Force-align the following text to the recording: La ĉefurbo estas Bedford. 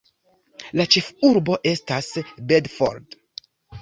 La 0.81 0.87
ĉefurbo 0.95 1.57
estas 1.73 2.11
Bedford. 2.53 3.19